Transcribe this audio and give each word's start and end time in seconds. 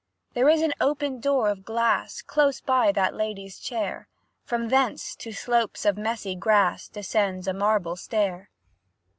There 0.33 0.49
is 0.49 0.63
an 0.63 0.73
open 0.81 1.19
door 1.19 1.47
of 1.49 1.63
glass 1.63 2.23
Close 2.23 2.59
by 2.59 2.91
that 2.91 3.13
lady's 3.13 3.59
chair, 3.59 4.07
From 4.43 4.69
thence, 4.69 5.15
to 5.17 5.31
slopes 5.31 5.85
of 5.85 5.95
messy 5.95 6.33
grass, 6.33 6.87
Descends 6.87 7.47
a 7.47 7.53
marble 7.53 7.95
stair. 7.95 8.49